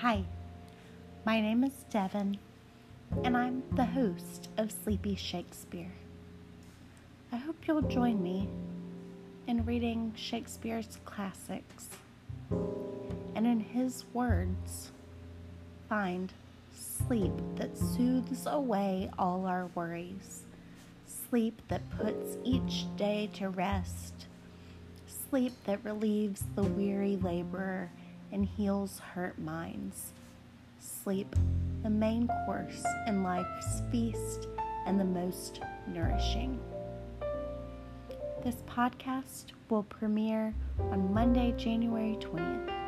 Hi, 0.00 0.24
my 1.26 1.42
name 1.42 1.62
is 1.62 1.84
Devin, 1.90 2.38
and 3.22 3.36
I'm 3.36 3.62
the 3.72 3.84
host 3.84 4.48
of 4.56 4.72
Sleepy 4.72 5.14
Shakespeare. 5.14 5.92
I 7.30 7.36
hope 7.36 7.56
you'll 7.68 7.82
join 7.82 8.22
me 8.22 8.48
in 9.46 9.66
reading 9.66 10.14
Shakespeare's 10.16 10.96
classics, 11.04 11.90
and 12.50 13.46
in 13.46 13.60
his 13.60 14.06
words, 14.14 14.90
find 15.86 16.32
sleep 16.74 17.34
that 17.56 17.76
soothes 17.76 18.46
away 18.46 19.10
all 19.18 19.44
our 19.44 19.68
worries, 19.74 20.44
sleep 21.28 21.60
that 21.68 21.82
puts 21.98 22.38
each 22.42 22.86
day 22.96 23.28
to 23.34 23.50
rest, 23.50 24.14
sleep 25.28 25.52
that 25.66 25.84
relieves 25.84 26.42
the 26.54 26.62
weary 26.62 27.16
laborer 27.16 27.90
and 28.32 28.44
heals 28.44 28.98
hurt 28.98 29.38
minds 29.38 30.12
sleep 30.80 31.34
the 31.82 31.90
main 31.90 32.28
course 32.46 32.84
in 33.06 33.22
life's 33.22 33.82
feast 33.90 34.48
and 34.86 34.98
the 34.98 35.04
most 35.04 35.60
nourishing. 35.88 36.58
This 38.44 38.56
podcast 38.66 39.52
will 39.68 39.82
premiere 39.84 40.54
on 40.90 41.12
Monday, 41.12 41.54
January 41.56 42.16
20th 42.20 42.68
at 42.68 42.70
6 42.70 42.70
p.m. 42.70 42.79